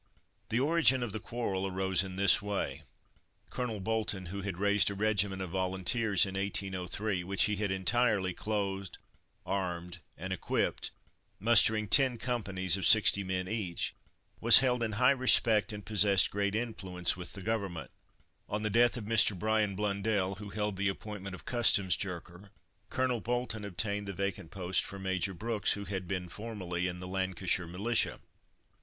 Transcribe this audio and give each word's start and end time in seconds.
The 0.49 0.59
origin 0.59 1.03
of 1.03 1.11
the 1.11 1.19
quarrel 1.19 1.67
arose 1.67 2.01
in 2.01 2.15
this 2.15 2.41
way: 2.41 2.81
Colonel 3.51 3.79
Bolton, 3.79 4.25
who 4.33 4.41
had 4.41 4.57
raised 4.57 4.89
a 4.89 4.95
regiment 4.95 5.43
of 5.43 5.51
volunteers, 5.51 6.25
in 6.25 6.33
1803, 6.33 7.23
which 7.23 7.43
he 7.43 7.57
had 7.57 7.69
entirely 7.69 8.33
clothed, 8.33 8.97
armed, 9.45 9.99
and 10.17 10.33
equipped, 10.33 10.89
mustering 11.39 11.87
ten 11.87 12.17
companies 12.17 12.77
of 12.77 12.87
sixty 12.87 13.23
men 13.23 13.47
each, 13.47 13.93
was 14.39 14.57
held 14.57 14.81
in 14.81 14.93
high 14.93 15.11
respect 15.11 15.71
and 15.71 15.85
possessed 15.85 16.31
great 16.31 16.55
influence 16.55 17.15
with 17.15 17.35
government. 17.45 17.91
On 18.49 18.63
the 18.63 18.71
death 18.71 18.97
of 18.97 19.03
Mr. 19.03 19.37
Bryan 19.37 19.75
Blundell, 19.75 20.33
who 20.39 20.49
held 20.49 20.77
the 20.77 20.89
appointment 20.89 21.35
of 21.35 21.45
Customs 21.45 21.95
Jerker, 21.95 22.49
Colonel 22.89 23.21
Bolton 23.21 23.63
obtained 23.63 24.07
the 24.07 24.13
vacant 24.13 24.57
office 24.57 24.79
for 24.79 24.97
Major 24.97 25.35
Brooks, 25.35 25.73
who 25.73 25.85
had 25.85 26.07
been 26.07 26.27
formerly 26.27 26.87
in 26.87 26.99
the 26.99 27.07
Lancashire 27.07 27.67
Militia. 27.67 28.19